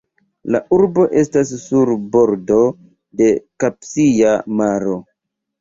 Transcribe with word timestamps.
La 0.53 0.59
urbo 0.77 1.03
estas 1.23 1.51
sur 1.65 1.91
bordo 2.15 2.59
de 3.21 3.29
Kaspia 3.65 4.33
Maro. 4.63 4.99